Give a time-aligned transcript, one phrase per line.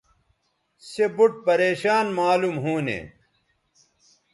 [0.87, 2.99] سے بُوٹ پریشان معلوم ھونے